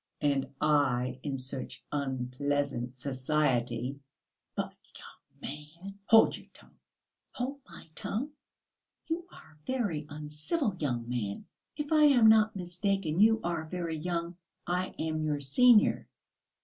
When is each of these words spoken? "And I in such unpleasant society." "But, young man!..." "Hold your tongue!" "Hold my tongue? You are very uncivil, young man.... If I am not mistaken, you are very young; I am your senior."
"And 0.21 0.47
I 0.59 1.19
in 1.21 1.37
such 1.37 1.83
unpleasant 1.91 2.97
society." 2.97 3.99
"But, 4.55 4.73
young 4.97 5.39
man!..." 5.39 5.99
"Hold 6.07 6.35
your 6.35 6.47
tongue!" 6.55 6.79
"Hold 7.33 7.59
my 7.69 7.87
tongue? 7.93 8.31
You 9.05 9.27
are 9.31 9.59
very 9.67 10.07
uncivil, 10.09 10.73
young 10.79 11.07
man.... 11.07 11.45
If 11.77 11.91
I 11.91 12.05
am 12.05 12.29
not 12.29 12.55
mistaken, 12.55 13.19
you 13.19 13.41
are 13.43 13.65
very 13.65 13.95
young; 13.95 14.37
I 14.65 14.95
am 14.97 15.21
your 15.23 15.39
senior." 15.39 16.09